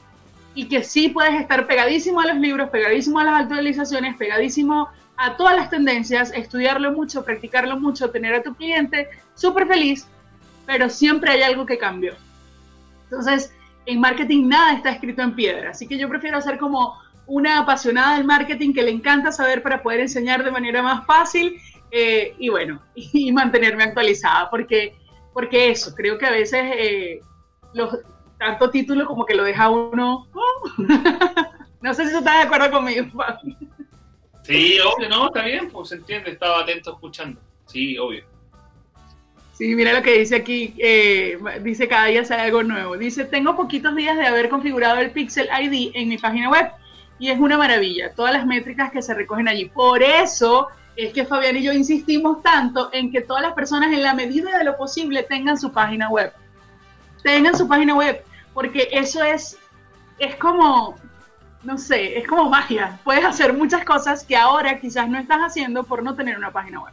[0.55, 5.37] y que sí puedes estar pegadísimo a los libros, pegadísimo a las actualizaciones, pegadísimo a
[5.37, 10.07] todas las tendencias, estudiarlo mucho, practicarlo mucho, tener a tu cliente súper feliz,
[10.67, 12.15] pero siempre hay algo que cambió.
[13.05, 13.53] Entonces,
[13.87, 16.95] en marketing nada está escrito en piedra, así que yo prefiero ser como
[17.27, 21.61] una apasionada del marketing que le encanta saber para poder enseñar de manera más fácil
[21.91, 24.97] eh, y bueno, y, mantenerme actualizada, porque,
[25.33, 27.21] porque eso, creo que a veces eh,
[27.75, 27.99] los,
[28.39, 30.27] tanto título como que lo deja uno...
[30.35, 30.71] ¡oh!
[31.83, 33.07] no sé si estás de acuerdo conmigo,
[34.43, 37.41] Sí, obvio, no, está bien, pues se entiende, estaba atento escuchando.
[37.67, 38.25] Sí, obvio.
[39.53, 42.97] Sí, mira lo que dice aquí, eh, dice cada día sale algo nuevo.
[42.97, 46.71] Dice, tengo poquitos días de haber configurado el Pixel ID en mi página web
[47.19, 49.67] y es una maravilla, todas las métricas que se recogen allí.
[49.67, 54.03] Por eso es que Fabián y yo insistimos tanto en que todas las personas en
[54.03, 56.33] la medida de lo posible tengan su página web.
[57.23, 59.57] Tengan su página web, porque eso es,
[60.19, 60.97] es como,
[61.65, 62.99] no sé, es como magia.
[63.05, 66.81] Puedes hacer muchas cosas que ahora quizás no estás haciendo por no tener una página
[66.81, 66.93] web.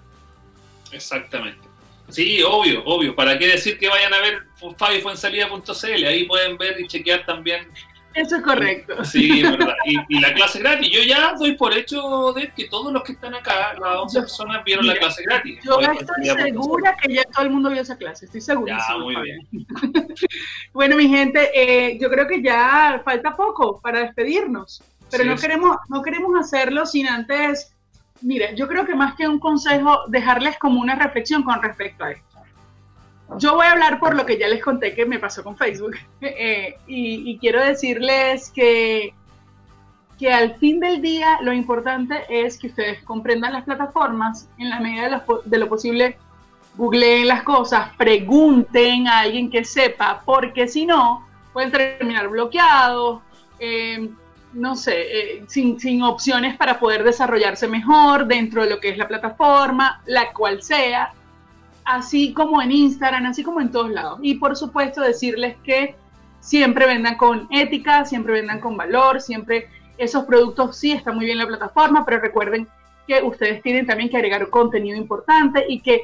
[0.91, 1.67] Exactamente.
[2.09, 3.15] Sí, obvio, obvio.
[3.15, 4.43] ¿Para qué decir que vayan a ver
[4.77, 6.05] fabifuensalida.cl?
[6.05, 7.67] Ahí pueden ver y chequear también.
[8.13, 9.03] Eso es correcto.
[9.05, 9.75] Sí, verdad.
[9.85, 10.89] Y, la clase gratis.
[10.91, 14.63] Yo ya doy por hecho de que todos los que están acá, las 11 personas,
[14.63, 15.59] vieron la clase gratis.
[15.63, 18.25] Yo estoy segura que ya todo el mundo vio esa clase.
[18.25, 18.77] Estoy segura.
[18.77, 19.47] Ya, muy bien.
[20.73, 24.83] bueno, mi gente, eh, yo creo que ya falta poco para despedirnos.
[25.11, 27.73] Pero no, queremos, no queremos hacerlo sin antes
[28.21, 32.11] Mire, yo creo que más que un consejo, dejarles como una reflexión con respecto a
[32.11, 32.28] esto.
[33.37, 35.95] Yo voy a hablar por lo que ya les conté que me pasó con Facebook
[36.21, 39.13] eh, y, quiero decirles que,
[40.17, 44.79] que al fin del día lo importante es que ustedes comprendan las plataformas en la
[44.79, 46.17] medida de lo, posible,
[46.75, 53.21] googleen las cosas, pregunten a alguien que sepa, porque si no, pueden terminar bloqueados.
[53.59, 54.09] Eh,
[54.53, 58.97] no sé, eh, sin, sin, opciones para poder desarrollarse mejor dentro de lo que es
[58.97, 61.13] la plataforma, la cual sea,
[61.89, 64.19] así como en Instagram, así como en todos lados.
[64.21, 65.95] Y por supuesto decirles que
[66.39, 71.39] siempre vendan con ética, siempre vendan con valor, siempre esos productos sí están muy bien
[71.39, 72.67] en la plataforma, pero recuerden
[73.07, 76.03] que ustedes tienen también que agregar contenido importante y que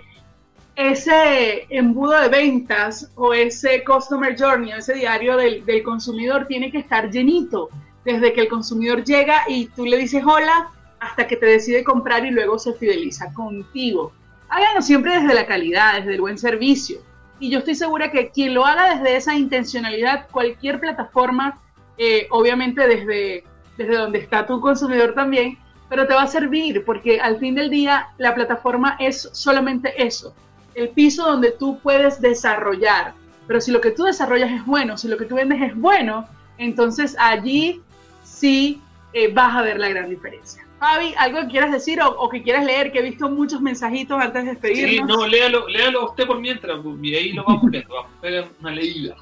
[0.76, 7.12] ese embudo de ventas o ese customer journey, ese diario del consumidor tiene que estar
[7.12, 7.70] llenito
[8.04, 12.26] desde que el consumidor llega y tú le dices hola hasta que te decide comprar
[12.26, 14.12] y luego se fideliza contigo.
[14.56, 17.00] Háganlo siempre desde la calidad, desde el buen servicio.
[17.42, 21.60] Y yo estoy segura que quien lo haga desde esa intencionalidad, cualquier plataforma,
[21.98, 23.44] eh, obviamente desde,
[23.76, 25.58] desde donde está tu consumidor también,
[25.90, 30.34] pero te va a servir porque al fin del día la plataforma es solamente eso,
[30.74, 33.14] el piso donde tú puedes desarrollar.
[33.48, 36.30] Pero si lo que tú desarrollas es bueno, si lo que tú vendes es bueno,
[36.58, 37.82] entonces allí
[38.24, 40.65] sí eh, vas a ver la gran diferencia.
[40.80, 42.92] Fabi, ¿algo que quieras decir o, que quieras leer?
[42.92, 45.10] Que he visto muchos mensajitos antes de despedirnos.
[45.10, 48.18] Sí, no, léalo, léalo usted por mientras, pues, y ahí lo vamos viendo, vamos a
[48.18, 49.16] hacer una leída.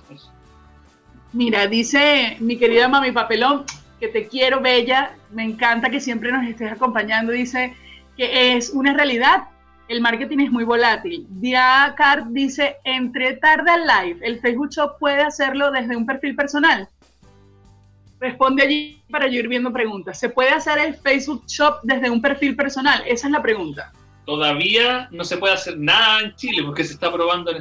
[1.32, 3.66] Mira, dice mi querida mami Papelón,
[4.00, 7.76] que te quiero, bella, me encanta que siempre nos estés acompañando, dice
[8.18, 9.48] que es una realidad,
[9.88, 11.26] el marketing es muy volátil.
[11.30, 16.88] Diacar dice, entre tarde al live, el Facebook Shop puede hacerlo desde un perfil personal.
[18.24, 20.18] Responde allí para yo ir viendo preguntas.
[20.18, 23.04] ¿Se puede hacer el Facebook Shop desde un perfil personal?
[23.06, 23.92] Esa es la pregunta.
[24.26, 27.58] Todavía no se puede hacer nada en Chile porque se está probando en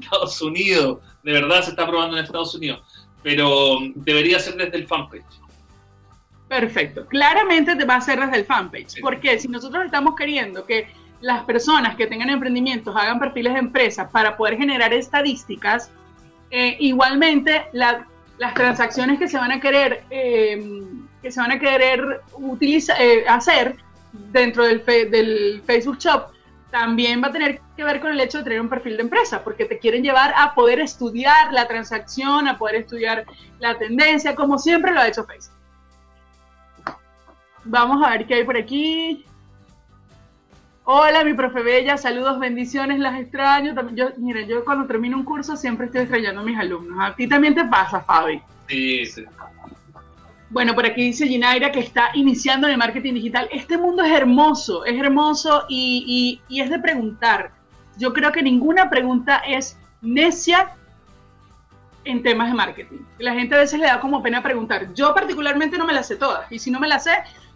[0.00, 1.00] Estados, Unidos.
[1.22, 2.80] De verdad se está probando en Estados Unidos.
[3.22, 5.26] Pero debería ser desde el fanpage.
[6.48, 7.04] Perfecto.
[7.08, 8.98] Claramente te va a ser desde el fanpage.
[9.02, 10.88] Porque si nosotros estamos queriendo que
[11.20, 15.90] las personas que tengan emprendimientos hagan perfiles de empresa para poder generar estadísticas,
[16.50, 18.06] eh, igualmente la,
[18.38, 20.82] las transacciones que se van a querer, eh,
[21.22, 23.76] que se van a querer utilizar, eh, hacer
[24.12, 26.32] dentro del Facebook Shop,
[26.70, 29.44] también va a tener que ver con el hecho de tener un perfil de empresa,
[29.44, 33.26] porque te quieren llevar a poder estudiar la transacción, a poder estudiar
[33.60, 35.54] la tendencia, como siempre lo ha hecho Facebook.
[37.64, 39.24] Vamos a ver qué hay por aquí.
[40.84, 43.72] Hola, mi profe Bella, saludos, bendiciones, las extraño.
[43.94, 46.98] Yo, mira, yo cuando termino un curso siempre estoy extrañando a mis alumnos.
[47.00, 48.42] A ti también te pasa, Fabi.
[48.68, 49.24] Sí, sí.
[50.50, 53.48] Bueno, por aquí dice Ginaira que está iniciando en el marketing digital.
[53.52, 57.52] Este mundo es hermoso, es hermoso y, y, es de preguntar.
[57.96, 60.72] Yo creo que ninguna pregunta es necia
[62.04, 62.98] en temas de marketing.
[63.18, 64.92] La gente a veces le da como pena preguntar.
[64.94, 67.12] Yo particularmente no me las sé todas y si no me las sé,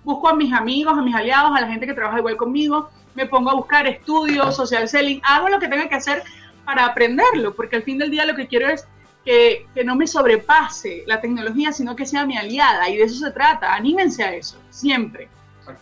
[0.06, 3.26] busco a mis amigos, a mis aliados, a la gente que trabaja igual conmigo, me
[3.26, 6.22] pongo a buscar estudios, social selling, hago lo que tenga que hacer
[6.64, 8.86] para aprenderlo, porque al fin del día lo que quiero es
[9.24, 13.26] que, que, no me sobrepase la tecnología, sino que sea mi aliada, y de eso
[13.26, 13.74] se trata.
[13.74, 15.28] Anímense a eso, siempre.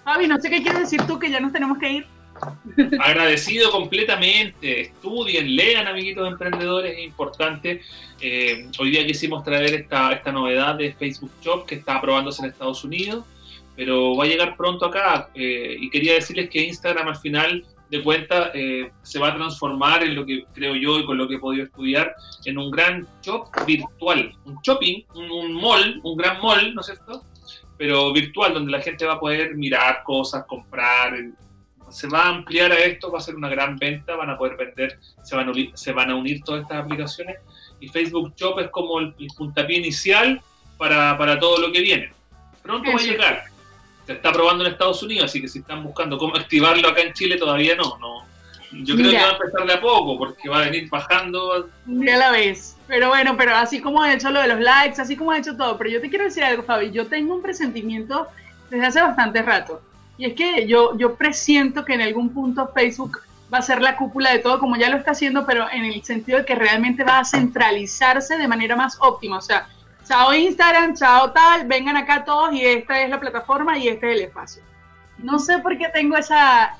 [0.05, 2.07] Fabi, no sé qué quieres decir tú, que ya nos tenemos que ir.
[3.01, 4.81] Agradecido completamente.
[4.81, 7.83] Estudien, lean, amiguitos emprendedores, es importante.
[8.23, 12.51] Eh, hoy día quisimos traer esta, esta novedad de Facebook Shop que está aprobándose en
[12.51, 13.27] Estados Unidos,
[13.77, 15.31] pero va a llegar pronto acá.
[15.35, 20.03] Eh, y quería decirles que Instagram al final de cuenta eh, se va a transformar
[20.03, 23.07] en lo que creo yo y con lo que he podido estudiar en un gran
[23.23, 27.25] shop virtual, un shopping, un, un mall, un gran mall, ¿no es cierto?
[27.77, 31.15] Pero virtual, donde la gente va a poder mirar cosas, comprar,
[31.91, 34.57] se va a ampliar a esto, va a ser una gran venta, van a poder
[34.57, 37.37] vender, se van a unir, se van a unir todas estas aplicaciones
[37.81, 40.41] y Facebook Shop es como el, puntapié inicial
[40.79, 42.13] para, para, todo lo que viene.
[42.63, 43.45] Pronto va a llegar.
[44.07, 47.13] Se está probando en Estados Unidos, así que si están buscando cómo activarlo acá en
[47.13, 47.97] Chile, todavía no.
[47.99, 48.25] no.
[48.73, 51.69] Yo creo que va a empezar de a poco, porque va a venir bajando.
[51.87, 52.77] Ya la vez.
[52.89, 55.57] Pero bueno, pero así como he hecho lo de los likes, así como he hecho
[55.57, 55.79] todo.
[55.79, 56.91] Pero yo te quiero decir algo, Fabi.
[56.91, 58.27] Yo tengo un presentimiento
[58.71, 59.81] desde hace bastante rato
[60.17, 63.21] y es que yo, yo presiento que en algún punto Facebook
[63.53, 66.03] va a ser la cúpula de todo, como ya lo está haciendo, pero en el
[66.05, 69.39] sentido de que realmente va a centralizarse de manera más óptima.
[69.39, 69.69] O sea,
[70.07, 74.17] chao Instagram, chao tal, vengan acá todos y esta es la plataforma y este es
[74.19, 74.63] el espacio.
[75.19, 76.77] No sé por qué tengo esa...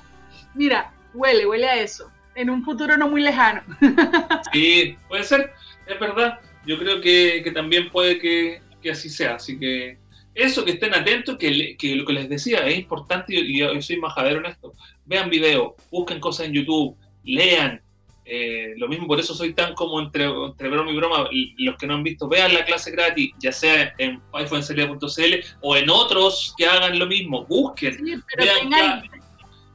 [0.53, 2.11] Mira, huele, huele a eso.
[2.35, 3.61] En un futuro no muy lejano.
[4.53, 5.53] Sí, puede ser,
[5.85, 6.39] es verdad.
[6.65, 9.35] Yo creo que, que también puede que, que así sea.
[9.35, 9.97] Así que
[10.33, 13.97] eso, que estén atentos, que, que, lo que les decía es importante y yo, soy
[13.97, 14.73] majadero en esto.
[15.05, 17.81] Vean videos, busquen cosas en YouTube, lean.
[18.25, 21.29] Eh, lo mismo, por eso soy tan como entre, entre broma y broma.
[21.57, 25.89] Los que no han visto, vean la clase gratis, ya sea en iPhoneseria.cl o en
[25.89, 27.45] otros que hagan lo mismo.
[27.45, 27.93] Busquen.
[27.93, 28.51] Sí, pero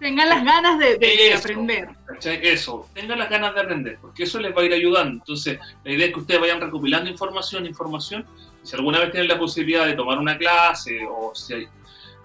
[0.01, 1.91] tengan, las ganas de, de aprender.
[2.25, 5.13] Eso, tengan las ganas de aprender, porque eso les va a ir ayudando.
[5.13, 8.27] Entonces, la idea es que ustedes vayan recopilando información, información
[8.63, 11.67] si alguna vez tienen la posibilidad de tomar una clase o, si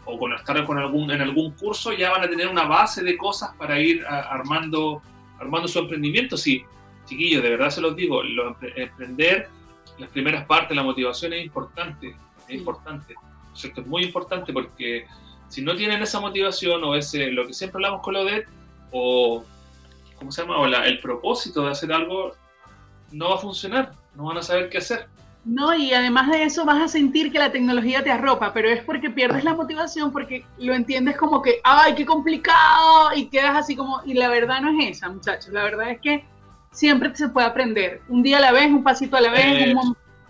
[0.06, 3.18] o con estar con algún, en algún curso, ya van a tener una base de
[3.18, 5.02] cosas para ir armando,
[5.40, 6.38] armando su emprendimiento.
[6.38, 6.64] Sí,
[7.06, 9.50] chiquillos, de verdad se los digo, lo, emprender,
[9.98, 12.16] las primeras partes, la motivación es importante,
[12.48, 13.16] es importante.
[13.54, 15.06] Esto es muy importante porque
[15.48, 18.46] si no tienen esa motivación o ese, lo que siempre hablamos con lo de,
[18.92, 19.44] o,
[20.18, 20.58] ¿cómo se llama?
[20.58, 22.34] O el propósito de hacer algo,
[23.12, 25.08] no va a funcionar, no van a saber qué hacer.
[25.46, 28.84] No, y además de eso vas a sentir que la tecnología te arropa, pero es
[28.84, 33.76] porque pierdes la motivación, porque lo entiendes como que, ay, qué complicado, y quedas así
[33.76, 36.26] como, y la verdad no es esa, muchachos, la verdad es que
[36.72, 39.76] siempre se puede aprender, un día a la vez, un pasito a la vez,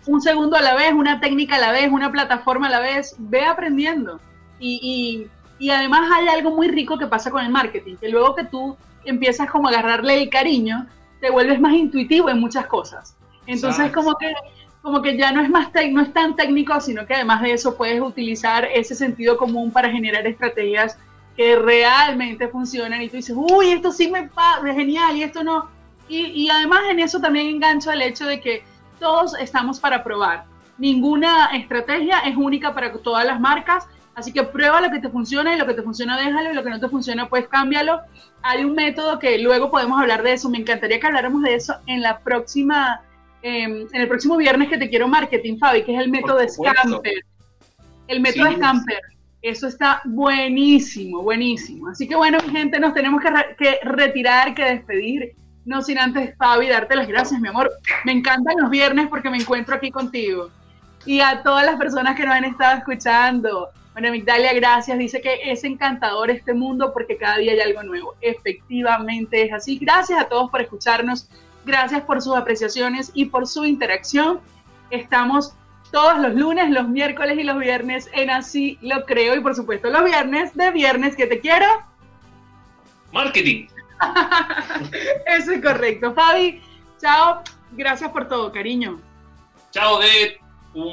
[0.06, 3.16] un, segundo a la vez, una técnica a la vez, una plataforma a la vez,
[3.18, 4.20] ve aprendiendo.
[4.60, 8.44] Y, y, además hay algo muy rico que pasa con el marketing, que luego que
[8.44, 8.76] tú
[9.06, 10.86] empiezas como a agarrarle el cariño,
[11.20, 13.16] te vuelves más intuitivo en muchas cosas.
[13.46, 14.32] Entonces, como que
[14.86, 17.76] como que ya no es, más no es tan técnico, sino que además de eso
[17.76, 20.96] puedes utilizar ese sentido común para generar estrategias
[21.36, 25.68] que realmente funcionan y tú dices, uy, esto sí me es genial y esto no.
[26.08, 28.62] Y, y además en eso también engancho el hecho de que
[29.00, 30.44] todos estamos para probar.
[30.78, 35.52] Ninguna estrategia es única para todas las marcas, así que prueba lo que te funciona
[35.52, 38.02] y lo que te funciona déjalo y lo que no te funciona pues cámbialo.
[38.40, 41.74] Hay un método que luego podemos hablar de eso, me encantaría que habláramos de eso
[41.86, 43.00] en la próxima
[43.48, 47.24] Em, en el próximo viernes que te quiero marketing, Fabi, que es el método Scamper.
[48.08, 48.98] El método Scamper.
[49.40, 51.86] Eso está buenísimo, buenísimo.
[51.90, 53.22] Así que bueno, mi gente, nos tenemos
[53.56, 55.36] que, retirar, que despedir.
[55.64, 57.70] No sin antes, Fabi, darte las gracias, mi amor.
[58.04, 60.50] Me encantan los viernes porque me encuentro aquí contigo.
[61.04, 63.68] Y a todas las personas que nos han estado escuchando.
[63.92, 64.98] Bueno, Migdalia, gracias.
[64.98, 68.14] Dice que es encantador este mundo porque cada día hay algo nuevo.
[68.20, 69.78] Efectivamente es así.
[69.78, 71.28] Gracias a todos por escucharnos.
[71.66, 74.40] Gracias por sus apreciaciones y por su interacción.
[74.90, 75.52] Estamos
[75.90, 79.90] todos los lunes, los miércoles y los viernes en Así lo creo y por supuesto
[79.90, 81.66] los viernes de Viernes que te quiero.
[83.12, 83.66] Marketing.
[85.26, 86.14] Eso es correcto.
[86.14, 86.62] Fabi,
[87.00, 87.42] chao.
[87.72, 89.00] Gracias por todo, cariño.
[89.72, 90.38] Chao, de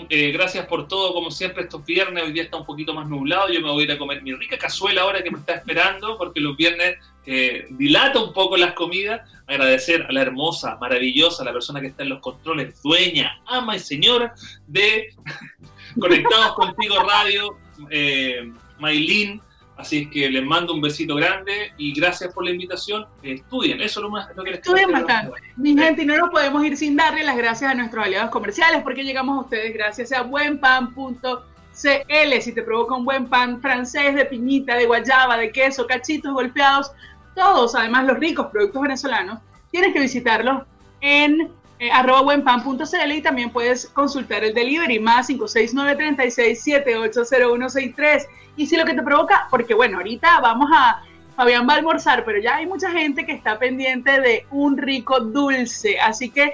[0.09, 2.23] eh, gracias por todo, como siempre, estos viernes.
[2.23, 3.49] Hoy día está un poquito más nublado.
[3.49, 6.17] Yo me voy a ir a comer mi rica cazuela ahora que me está esperando,
[6.17, 9.21] porque los viernes eh, dilata un poco las comidas.
[9.47, 13.79] Agradecer a la hermosa, maravillosa, la persona que está en los controles, dueña, ama y
[13.79, 14.33] señora
[14.67, 15.13] de
[15.99, 17.57] Conectados Contigo Radio,
[17.89, 19.41] eh, Maylin.
[19.75, 23.05] Así es que les mando un besito grande y gracias por la invitación.
[23.23, 25.41] Estudien, eso es lo más lo que les Estudien bastante.
[25.57, 28.83] Mi gente, y no nos podemos ir sin darle las gracias a nuestros aliados comerciales
[28.83, 31.33] porque llegamos a ustedes gracias a buenpan.cl.
[32.41, 36.91] Si te provoca un buen pan francés de piñita, de guayaba, de queso, cachitos golpeados,
[37.35, 39.39] todos, además los ricos productos venezolanos,
[39.71, 40.63] tienes que visitarlos
[41.01, 41.89] en eh,
[43.15, 48.27] y también puedes consultar el delivery más 569-36780163.
[48.55, 51.01] Y si lo que te provoca, porque bueno, ahorita vamos a,
[51.35, 55.19] Fabián va a almorzar, pero ya hay mucha gente que está pendiente de un rico
[55.19, 56.53] dulce, así que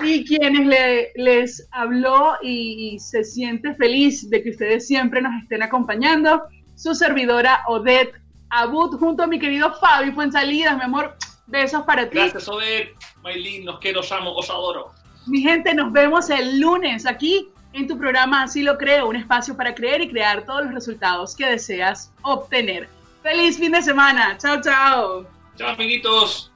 [0.03, 0.65] Y quienes
[1.13, 6.41] les habló y, y se siente feliz de que ustedes siempre nos estén acompañando,
[6.82, 8.20] su servidora Odette
[8.50, 11.16] Abud junto a mi querido Fabi Fuenzalidas, mi amor,
[11.46, 12.18] besos para ti.
[12.18, 12.96] Gracias Odette.
[13.22, 14.92] Maylin, nos quiero, os amo, os adoro.
[15.28, 19.56] Mi gente, nos vemos el lunes aquí en tu programa Así lo creo, un espacio
[19.56, 22.90] para creer y crear todos los resultados que deseas obtener.
[23.22, 24.36] Feliz fin de semana.
[24.40, 25.28] Chao, chao.
[25.56, 26.51] Chao, amiguitos.